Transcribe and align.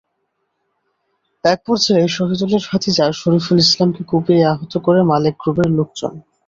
একপর্যায়ে 1.43 2.05
শহিদুলের 2.07 2.63
ভাতিজা 2.69 3.05
শরিফুল 3.13 3.57
ইসলামকে 3.59 4.01
কুপিয়ে 4.09 4.43
আহত 4.45 4.73
করে 4.85 4.99
মালেক 5.11 5.35
গ্রুপের 5.41 5.69
লোকজন। 5.77 6.13